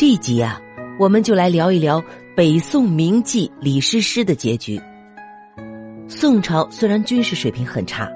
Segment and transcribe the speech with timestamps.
[0.00, 0.58] 这一集啊，
[0.98, 2.02] 我们就来聊一聊
[2.34, 4.80] 北宋名妓李师师的结局。
[6.08, 8.10] 宋朝虽然军事水平很差，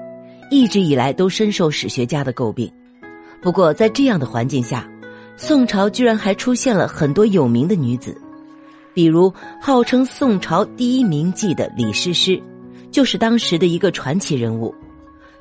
[0.49, 2.67] 一直以来都深受史学家的诟病。
[3.39, 4.89] 不过在这样的环境下，
[5.37, 8.19] 宋朝居然还出现了很多有名的女子，
[8.95, 9.31] 比如
[9.61, 12.41] 号称宋朝第一名妓的李师师，
[12.89, 14.73] 就是当时的一个传奇人物，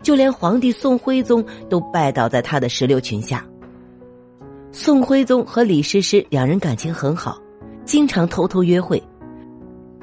[0.02, 3.42] 就连皇帝宋徽宗都拜倒在他的石榴裙下。
[4.77, 7.40] 宋徽宗和李师师两人感情很好，
[7.85, 9.00] 经常偷偷约会，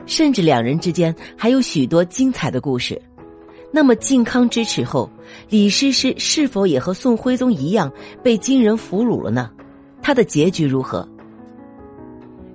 [0.06, 3.00] 甚至两人之间还有许多精彩的故事。
[3.70, 5.10] 那么靖康之耻后，
[5.50, 7.92] 李师师是否也和宋徽宗一样
[8.24, 9.52] 被金人俘虏了呢？
[10.02, 11.06] 他的结局如何？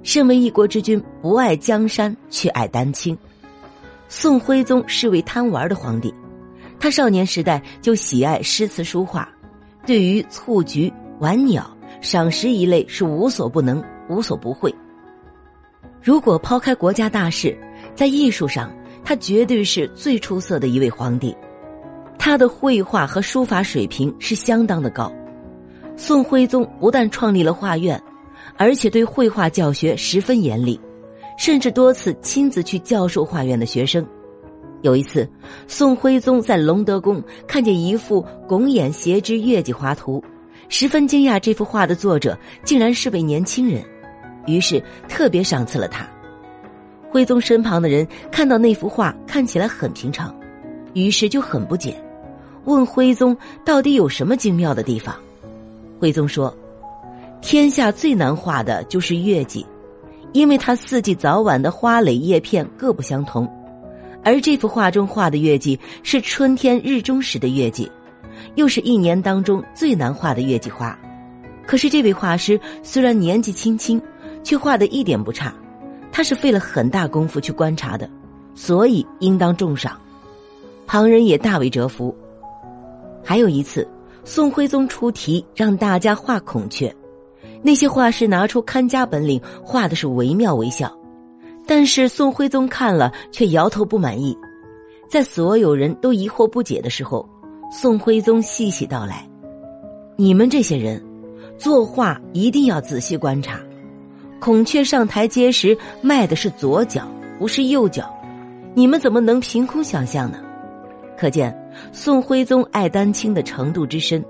[0.03, 3.17] 身为一国之君，不爱江山却爱丹青。
[4.09, 6.15] 宋徽宗是位贪玩的皇帝，
[6.81, 9.29] 他少年时代就喜爱诗词书画，
[9.85, 10.91] 对于蹴鞠、
[11.21, 11.76] 玩鸟。
[12.07, 14.73] 赏识一类是无所不能、无所不会。
[16.01, 17.59] 如果抛开国家大事，
[17.97, 18.73] 在艺术上，
[19.05, 21.37] 他绝对是最出色的一位皇帝。
[22.17, 25.13] 他的绘画和书法水平是相当的高。
[25.97, 28.01] 宋徽宗不但创立了画院，
[28.57, 30.81] 而且对绘画教学十分严厉，
[31.37, 34.07] 甚至多次亲自去教授画院的学生。
[34.83, 35.29] 有一次，
[35.67, 40.23] 宋徽宗在隆德宫看见一幅拱眼斜枝月季画图。
[40.69, 43.85] 十分惊讶，这幅画的作者竟然是位年轻人，
[44.47, 46.07] 于是特别赏赐了他。
[47.09, 50.35] 徽宗身旁的人看到那幅画看起来很平常，
[50.93, 51.97] 于是就很不解，
[52.65, 55.15] 问徽宗到底有什么精妙的地方。
[55.99, 56.55] 徽宗说
[57.41, 59.65] ：“天下最难画的就是月季，
[60.33, 63.49] 因为它四季早晚的花蕾叶片各不相同，
[64.23, 67.91] 而这幅画中画的月季是春天日中时的月季。”
[68.55, 70.99] 又是一年当中最难画的月季花，
[71.67, 74.01] 可是这位画师虽然年纪轻轻，
[74.43, 75.55] 却画的一点不差。
[76.13, 78.09] 他是费了很大功夫去观察的，
[78.55, 80.01] 所以应当重赏。
[80.87, 82.17] 旁人也大为折服。
[83.23, 83.87] 还有一次，
[84.25, 86.95] 宋徽宗出题让大家画孔雀，
[87.61, 90.91] 那些画师拿出看家本领，画的是惟妙惟肖，
[91.67, 94.35] 但是宋徽宗看了却摇头不满意。
[95.09, 97.29] 在所有人都疑惑不解的时候。
[97.71, 99.27] 宋徽宗细细道来
[100.17, 101.03] ：“你们这些人，
[101.59, 103.61] 作画一定要仔细观察。
[104.39, 107.07] 孔雀上台阶时迈的是左脚，
[107.39, 108.09] 不是右脚，
[108.75, 110.39] 你们怎么能凭空想象呢？
[111.19, 111.55] 可见
[111.93, 114.25] 宋徽宗爱丹青的程度之深。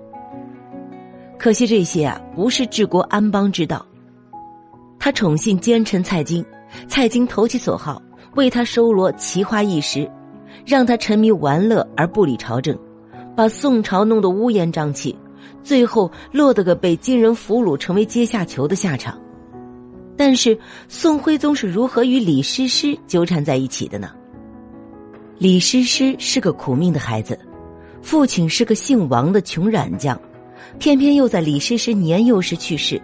[1.38, 3.84] 可惜这些啊，不是治国安邦之道。
[4.98, 6.44] 他宠信奸臣蔡京，
[6.88, 8.00] 蔡京投其所好，
[8.34, 10.10] 为他收罗奇花异石，
[10.64, 12.76] 让他沉迷玩乐而不理朝政。”
[13.36, 15.14] 把宋朝弄得乌烟瘴气，
[15.62, 19.20] 最后落得个被金人俘虏、成为阶下囚的下场。
[20.16, 20.58] 但是
[20.88, 24.10] 宋徽宗是如何与李师师纠缠在一起的呢？
[25.36, 27.38] 李师师是个苦命的孩子，
[28.00, 30.18] 父亲是个姓王的穷染匠，
[30.78, 32.98] 偏偏又在李师师年幼时去世，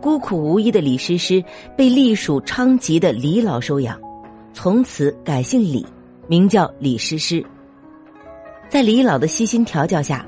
[0.00, 1.42] 孤苦无依的李师师
[1.76, 4.00] 被隶属昌吉的李老收养，
[4.52, 5.84] 从此改姓李，
[6.28, 7.44] 名叫李师师。
[8.68, 10.26] 在李老的悉心调教下，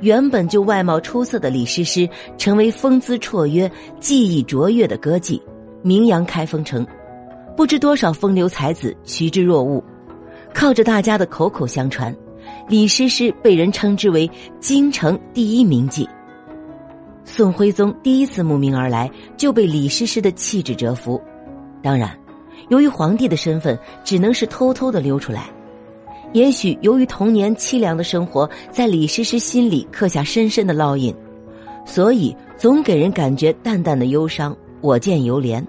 [0.00, 2.08] 原本就外貌出色的李师师
[2.38, 5.40] 成为风姿绰约、技艺卓越的歌妓，
[5.82, 6.86] 名扬开封城，
[7.56, 9.82] 不知多少风流才子趋之若鹜。
[10.54, 12.14] 靠着大家的口口相传，
[12.68, 14.30] 李师师被人称之为
[14.60, 16.06] 京城第一名妓。
[17.24, 21.20] 宋徽宗第一次慕名而来，就被李师师的气质折服。
[21.82, 22.16] 当然，
[22.68, 25.50] 由于皇帝的身份，只能是偷偷的溜出来。
[26.32, 31.14] 也许由于童年凄凉的生活在李师师心里刻下深深的烙印，
[31.84, 34.56] 所以总给人感觉淡淡的忧伤。
[34.80, 35.64] 我见犹怜。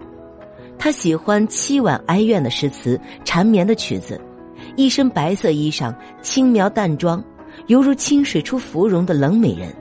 [0.78, 4.20] 他喜欢凄婉哀怨的诗词，缠绵的曲子，
[4.76, 7.24] 一身白色衣裳，轻描淡妆，
[7.68, 9.76] 犹如清水出芙蓉的冷美人。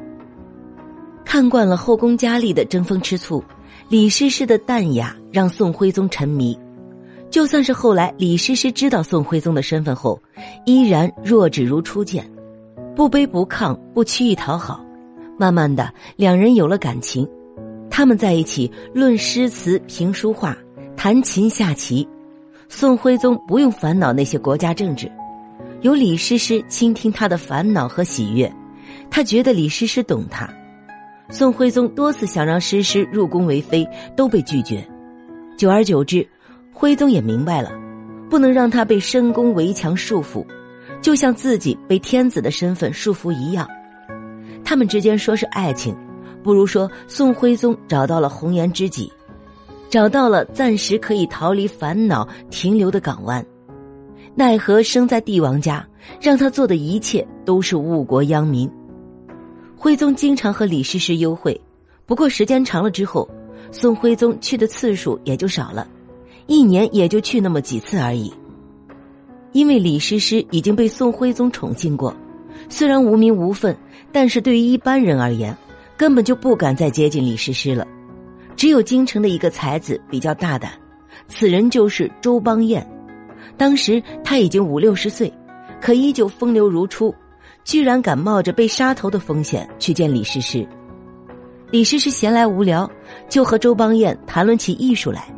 [1.24, 3.42] 看惯了后宫佳丽的争风吃醋，
[3.88, 6.58] 李师师的淡雅让宋徽宗沉迷。
[7.30, 10.20] 就算是后来李师师知道宋徽宗的身份后，
[10.66, 12.28] 依然若只如初见，
[12.96, 14.84] 不卑不亢，不曲意讨好。
[15.38, 17.26] 慢慢的，两人有了感情，
[17.88, 20.56] 他们在一起论诗词、评书画、
[20.96, 22.06] 弹琴下棋。
[22.68, 25.10] 宋徽宗不用烦恼那些国家政治，
[25.82, 28.52] 有李师师倾听他的烦恼和喜悦，
[29.08, 30.48] 他觉得李师师懂他。
[31.28, 34.84] 宋徽宗多次想让诗诗入宫为妃，都被拒绝。
[35.56, 36.26] 久而久之。
[36.80, 37.70] 徽宗也明白了，
[38.30, 40.42] 不能让他被深宫围墙束缚，
[41.02, 43.68] 就像自己被天子的身份束缚一样。
[44.64, 45.94] 他们之间说是爱情，
[46.42, 49.12] 不如说宋徽宗找到了红颜知己。
[49.90, 53.44] 找到了暂时可以逃离烦恼停留的港湾。
[54.34, 55.86] 奈何生在帝王家，
[56.18, 58.70] 让他做的一切都是误国殃民。
[59.76, 61.60] 徽宗经常和李师师幽会，
[62.06, 63.28] 不过时间长了之后，
[63.70, 65.86] 宋徽宗去的次数也就少了，
[66.50, 68.34] 一年也就去那么几次而已。
[69.52, 72.12] 因为李师师已经被宋徽宗宠幸过，
[72.68, 73.76] 虽然无名无分，
[74.10, 75.56] 但是对于一般人而言，
[75.96, 77.86] 根本就不敢再接近李师师了。
[78.56, 80.72] 只有京城的一个才子比较大胆，
[81.28, 82.84] 此人就是周邦彦。
[83.56, 85.32] 当时他已经五六十岁，
[85.80, 87.14] 可依旧风流如初，
[87.62, 90.66] 居然敢冒着被杀头的风险去见李师师。
[91.70, 92.90] 李师师闲来无聊，
[93.28, 95.32] 就和周邦彦谈论起艺术来。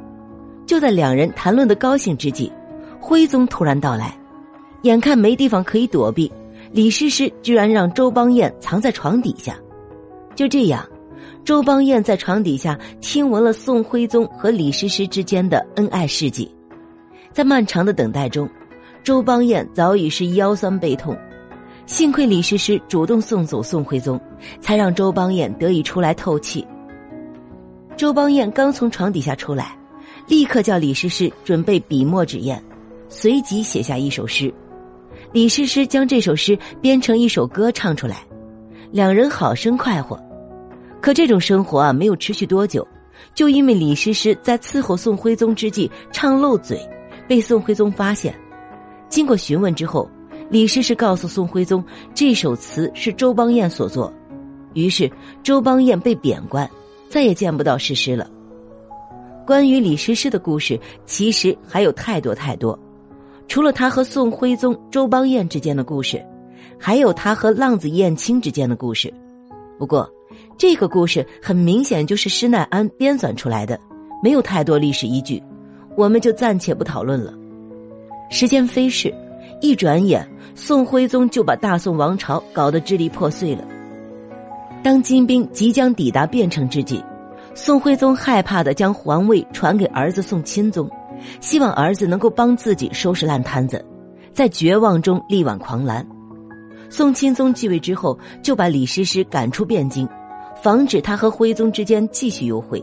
[0.67, 2.53] 就在两人谈论的高兴之际。
[3.01, 4.17] 徽宗突然到来，
[4.83, 6.31] 眼看没地方可以躲避，
[6.71, 9.57] 李师师居然让周邦彦藏在床底下。
[10.35, 10.87] 就这样，
[11.45, 16.49] 周邦彦在床底下听闻了宋徽宗和李师师之间的恩爱事迹。
[17.33, 18.49] 在漫长的等待中，
[19.03, 21.17] 周邦彦早已是腰酸背痛，
[21.87, 24.21] 幸亏李师师主动送走宋徽宗，
[24.61, 26.65] 才让周邦彦得以出来透气。
[27.97, 29.77] 周邦彦刚从床底下出来，
[30.33, 32.59] 立刻叫李师师准备笔墨纸砚。
[33.11, 34.51] 随即写下一首诗，
[35.31, 38.25] 李师师将这首诗编成一首歌唱出来，
[38.91, 40.19] 两人好生快活。
[41.03, 42.89] 可这种生活啊，没有持续多久，
[43.35, 46.81] 就因为李师师在伺候宋徽宗之际唱漏嘴，
[47.29, 48.35] 被宋徽宗发现。
[49.11, 50.11] 经过询问之后，
[50.49, 51.85] 李师师告诉宋徽宗，
[52.15, 54.11] 这首词是周邦彦所作。
[54.73, 55.13] 于是
[55.43, 56.67] 周邦彦被贬官，
[57.11, 58.31] 再也见不到诗诗了。
[59.47, 62.79] 关于李师师的故事，其实还有太多太多。
[63.49, 66.25] 除了他和宋徽宗、周邦彦之间的故事，
[66.79, 69.13] 还有他和浪子燕青之间的故事。
[69.79, 70.09] 不过，
[70.57, 73.79] 这个故事很明显就是施耐庵编纂出来的，
[74.23, 75.43] 没有太多历史依据，
[75.97, 77.35] 我们就暂且不讨论了。
[78.31, 79.13] 时间飞逝，
[79.61, 83.65] 一转眼，宋徽宗就把大宋王朝搞得支离破碎了。
[84.83, 87.03] 当金兵即将抵达汴城之际，
[87.55, 90.91] 宋徽宗害怕的将皇位传给儿子宋钦宗。
[91.41, 93.85] 希望儿子能够帮自己收拾烂摊子，
[94.33, 96.05] 在绝望中力挽狂澜。
[96.91, 100.09] 宋钦宗继位之后，就把李师师赶出汴京，
[100.61, 102.83] 防止他和徽宗之间继续幽会。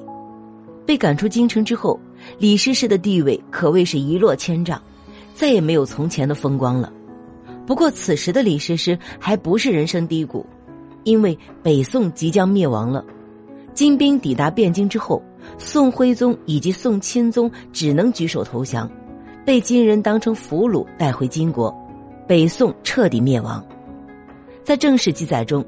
[0.85, 1.99] 被赶出京城之后，
[2.37, 4.81] 李师师的地位可谓是一落千丈，
[5.33, 6.93] 再也没有从前的风光了。
[7.67, 10.45] 不过此时的李师师还不是人生低谷，
[11.03, 13.03] 因为北宋即将灭亡了。
[13.79, 15.23] 金兵抵达汴京之后。
[15.57, 18.91] 宋徽宗以及宋钦宗只能举手投降，
[19.45, 21.73] 被金人当成俘虏带回金国，
[22.27, 23.65] 北宋彻底灭亡。
[24.65, 25.65] 在正史记载中，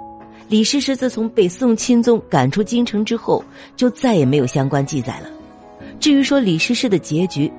[0.50, 3.42] 李师师自从被宋钦宗赶出京城之后，
[3.78, 5.30] 就再也没有相关记载了。
[5.98, 7.50] 至于说李师师的结局，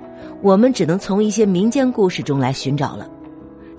[0.43, 3.09] 我们只能从一些民间故事中来寻找了。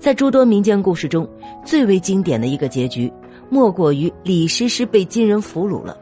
[0.00, 1.26] 在诸多民间故事中，
[1.64, 3.10] 最为经典的一个结局，
[3.48, 5.96] 莫过于李师师被金人俘虏了。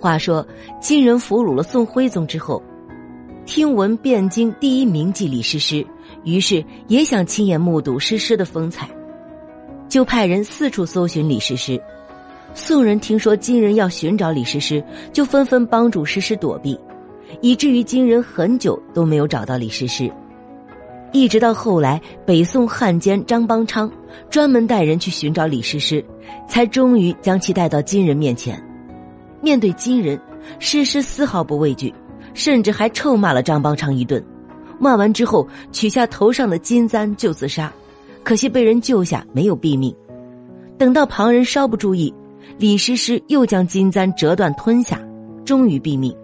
[0.00, 0.44] 话说，
[0.80, 2.62] 金人俘虏了宋徽宗之后，
[3.44, 5.86] 听闻汴京第一名妓李师师，
[6.24, 8.88] 于是也想亲眼目睹诗诗的风采，
[9.90, 11.78] 就派人四处搜寻李师师。
[12.54, 14.82] 宋人听说金人要寻找李师师，
[15.12, 16.78] 就纷纷帮助诗诗躲避，
[17.42, 20.10] 以至于金人很久都没有找到李师师。
[21.12, 23.90] 一直到后来，北宋汉奸张邦昌
[24.30, 26.02] 专门带人去寻找李师师，
[26.48, 28.60] 才终于将其带到金人面前。
[29.42, 30.20] 面对金人，
[30.58, 31.92] 诗诗丝毫不畏惧，
[32.34, 34.22] 甚至还臭骂了张邦昌一顿。
[34.78, 37.72] 骂完之后，取下头上的金簪就自杀，
[38.22, 39.94] 可惜被人救下，没有毙命。
[40.78, 42.12] 等到旁人稍不注意，
[42.58, 45.00] 李师师又将金簪折断吞下，
[45.44, 46.14] 终于毙命，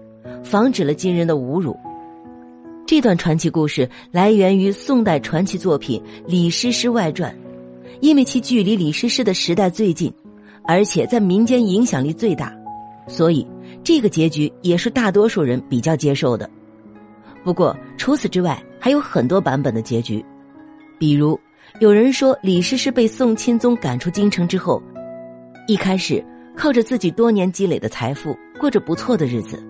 [0.42, 1.76] 防止了金人的侮辱。
[2.86, 7.30] 这段传奇故事来源于宋代传奇作品《李师师外传》，
[8.00, 10.10] 因为其距离李师师的时代最近，
[10.64, 12.54] 而且在民间影响力最大。
[13.08, 13.46] 所以，
[13.84, 16.48] 这个结局也是大多数人比较接受的。
[17.44, 20.24] 不过，除此之外，还有很多版本的结局。
[20.98, 21.38] 比如，
[21.80, 24.82] 有人说李师师被宋钦宗赶出京城之后，
[25.68, 26.24] 一开始
[26.56, 29.62] 靠着自己多年积累的财富过着不错的日子。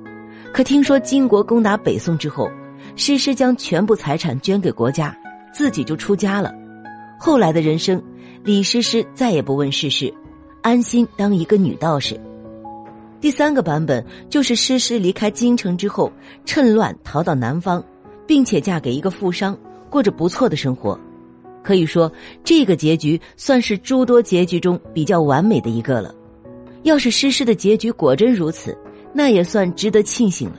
[0.53, 2.51] 可听说金国攻打北宋之后，
[2.95, 5.15] 诗诗将全部财产捐给国家，
[5.53, 6.55] 自己就出家了。
[7.19, 8.03] 后来的人生，
[8.43, 10.13] 李师师再也不问世事，
[10.63, 12.19] 安心当一个女道士。
[13.21, 16.13] 第三个版本就是诗诗离开京城之后，
[16.45, 17.83] 趁乱逃到南方，
[18.27, 19.57] 并且嫁给一个富商，
[19.89, 20.99] 过着不错的生活。
[21.63, 22.13] 可以说，
[22.45, 26.15] 这个结局算是诸多结局中比较完美的一个了。
[26.83, 28.77] 要是诗诗的结局果真如此，
[29.13, 30.57] 那也算值得庆幸了。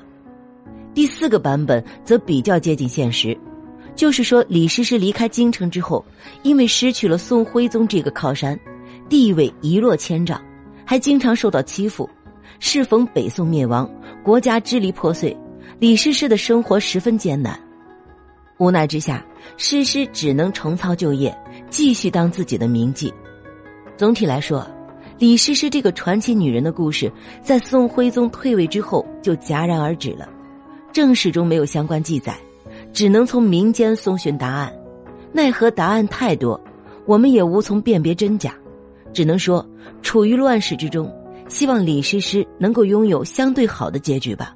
[0.94, 3.38] 第四个版本则比较接近现实，
[3.96, 6.04] 就是说李诗诗离开京城之后，
[6.42, 8.60] 因为失去了宋徽宗这个靠山，
[9.08, 10.42] 地位一落千丈，
[10.84, 12.10] 还经常受到欺负。
[12.60, 13.90] 适逢北宋灭亡，
[14.24, 15.36] 国家支离破碎，
[15.80, 17.60] 李师师的生活十分艰难。
[18.58, 19.24] 无奈之下，
[19.56, 21.36] 诗诗只能重操旧业，
[21.70, 23.12] 继续当自己的名妓。
[23.96, 24.68] 总体来说，
[25.20, 27.12] 李师师这个传奇女人的故事，
[27.42, 30.28] 在宋徽宗退位之后就戛然而止了。
[30.92, 32.36] 正史中没有相关记载，
[32.92, 34.74] 只能从民间搜寻答案。
[35.32, 36.60] 奈何答案太多，
[37.06, 38.56] 我们也无从辨别真假，
[39.14, 39.64] 只能说
[40.02, 41.12] 处于乱世之中。
[41.48, 44.54] 希望李诗诗能够拥有相对好的结局吧。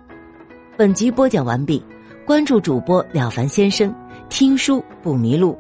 [0.78, 1.84] 本集播讲完毕，
[2.26, 3.94] 关注主播了凡先生，
[4.30, 5.58] 听书不迷路。